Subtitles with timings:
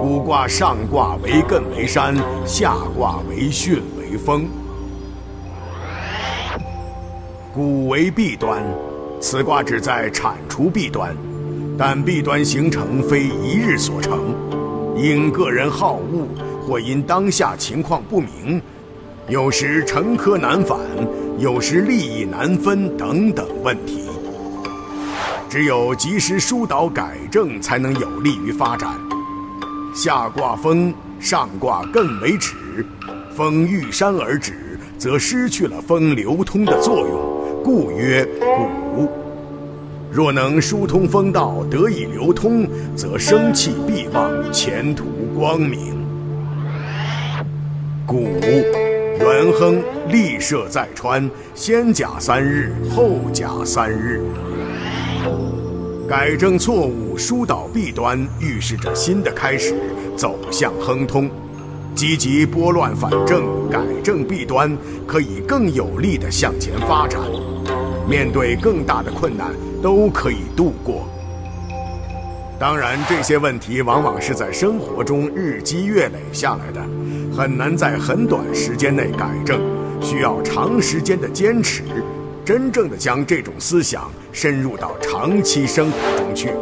[0.00, 2.16] 古卦上卦为艮为山，
[2.46, 4.48] 下卦为巽为风。
[7.52, 8.64] 古为弊端，
[9.20, 11.14] 此卦旨在铲除弊端，
[11.76, 14.34] 但弊端形成非一日所成，
[14.96, 16.26] 因个人好恶，
[16.66, 18.58] 或因当下情况不明，
[19.28, 20.80] 有时成科难返，
[21.38, 24.08] 有时利益难分等等问题。
[25.50, 28.88] 只有及时疏导改正，才能有利于发展。
[29.94, 32.54] 下卦风，上卦艮为止，
[33.36, 37.62] 风遇山而止，则失去了风流通的作用。
[37.62, 38.24] 故曰
[38.94, 39.10] 谷。
[40.12, 42.66] 若能疏通风道，得以流通，
[42.96, 45.04] 则生气必旺，前途
[45.36, 45.98] 光明。
[48.06, 48.28] 谷，
[49.18, 54.20] 元亨，立社在川，先甲三日，后甲三日。
[56.10, 59.76] 改正错误，疏导弊端，预示着新的开始，
[60.16, 61.30] 走向亨通。
[61.94, 67.20] 积极拨乱反正，改正弊端，可以更有力地向前发展。
[68.08, 71.08] 面对更大的困难，都可以度过。
[72.58, 76.80] 当然，这些问题往往是在生活中日积月累下来的，
[77.32, 79.60] 很难在很短时间内改正，
[80.02, 81.84] 需要长时间的坚持，
[82.44, 86.52] 真正的将这种思想深入到长期生活中去。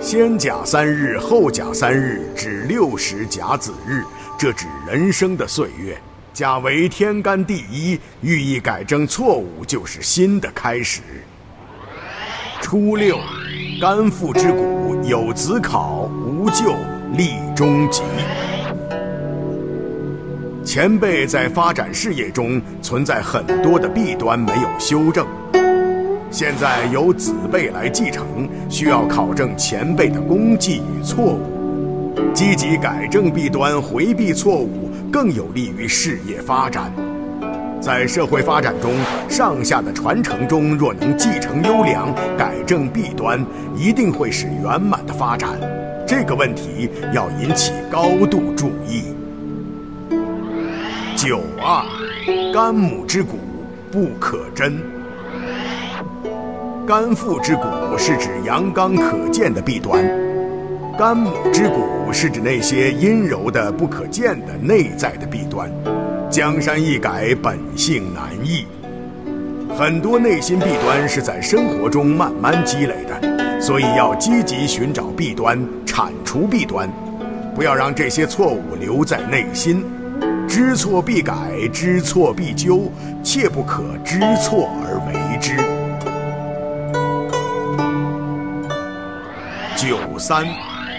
[0.00, 4.02] 先甲三日，后甲三日，指六十甲子日。
[4.38, 5.98] 这指人生的岁月，
[6.32, 11.00] 甲为天干地一，寓意改正错误就是新的开始。
[12.60, 13.18] 初六，
[13.80, 16.76] 肝父之谷，有子考，无咎，
[17.14, 18.02] 立中吉。
[20.64, 25.26] 前辈在发展事业中存在很多的弊端没有修正，
[26.30, 32.12] 现在由子辈来继承，需要考证前辈的功绩与错误。
[32.34, 36.92] 积极改正弊端，回避错误，更有利于事业发展。
[37.80, 38.92] 在社会发展中，
[39.28, 43.42] 上下的传承中，若能继承优良，改正弊端，
[43.74, 45.58] 一定会是圆满的发展。
[46.06, 49.14] 这个问题要引起高度注意。
[51.16, 51.84] 九二，
[52.52, 53.38] 肝母之骨，
[53.90, 54.78] 不可贞。
[56.88, 57.64] 肝父之骨
[57.98, 60.02] 是指阳刚可见的弊端。
[60.98, 65.70] 肝母之骨是指那些阴柔的、不可见的内在的弊端。
[66.30, 68.64] 江山易改，本性难移。
[69.76, 76.88] 很多内心弊端是在生活中慢慢积累的，所以要积极寻找弊端，铲除弊端，
[77.54, 79.84] 不要让这些错误留在内心。
[80.48, 81.34] 知错必改，
[81.70, 82.90] 知错必纠，
[83.22, 85.54] 切不可知错而为之。
[89.80, 90.44] 九三。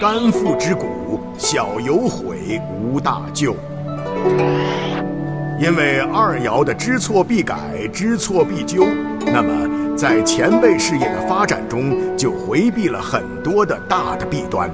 [0.00, 3.54] 肝腹之谷，小有悔，无大救。
[5.60, 7.58] 因为二爻的知错必改，
[7.92, 8.86] 知错必纠，
[9.26, 14.70] 那么在前辈事业的发展中，就回避了很多的大的弊端。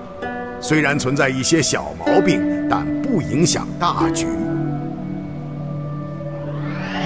[0.60, 4.28] 虽然存在一些小毛病，但不影响大局。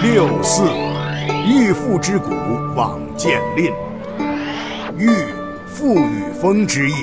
[0.02, 0.64] 六四，
[1.48, 2.34] 遇父之谷，
[2.76, 3.72] 往见吝。
[4.98, 5.08] 遇，
[5.82, 6.94] 父与风之意。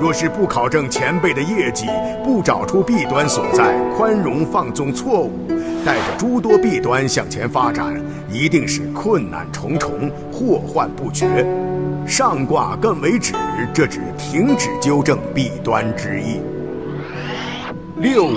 [0.00, 1.86] 若是不考证前辈的业绩，
[2.22, 5.32] 不找出弊端所在，宽容放纵错误，
[5.84, 8.00] 带着诸多弊端向前发展，
[8.30, 11.44] 一定是困难重重，祸患不绝。
[12.06, 13.34] 上卦艮为止，
[13.74, 16.40] 这指停止纠正弊端之意。
[17.96, 18.36] 六五，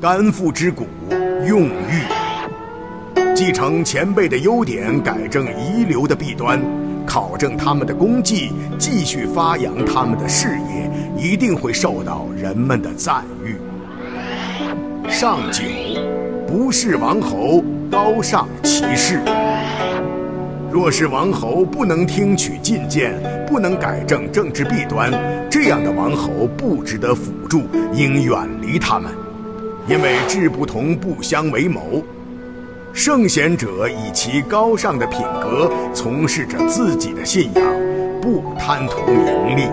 [0.00, 0.88] 肝腹之骨，
[1.46, 2.02] 用欲，
[3.32, 6.60] 继承前辈的优点，改正遗留的弊端。
[7.08, 13.56] 考证他们的功绩，继续发扬他们的事业，一定会受到人们的赞誉。
[15.08, 15.64] 上九，
[16.46, 19.22] 不是王侯，高尚其事。
[20.70, 23.14] 若是王侯不能听取进谏，
[23.46, 25.10] 不能改正政治弊端，
[25.50, 27.62] 这样的王侯不值得辅助，
[27.94, 29.10] 应远离他们，
[29.88, 32.02] 因为志不同不相为谋。
[32.98, 37.64] 圣贤者以其高尚的品格，从事着自己的信仰，
[38.20, 39.68] 不贪图名利。